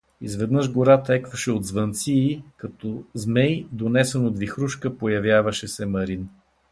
Изведнъж 0.21 0.71
гората 0.71 1.15
екваше 1.15 1.51
от 1.51 1.63
звънци 1.65 2.11
и, 2.13 2.43
като 2.57 3.03
змей, 3.13 3.67
донесен 3.71 4.25
от 4.25 4.37
вихрушка, 4.39 4.97
появяваше 4.97 5.67
се 5.67 5.85
Марин. 5.85 6.29